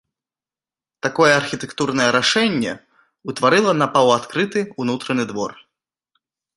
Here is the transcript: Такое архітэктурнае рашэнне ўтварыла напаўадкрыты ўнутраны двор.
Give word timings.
Такое 1.05 1.29
архітэктурнае 1.41 2.09
рашэнне 2.17 2.73
ўтварыла 3.29 3.71
напаўадкрыты 3.85 4.69
ўнутраны 4.83 5.23
двор. 5.35 5.51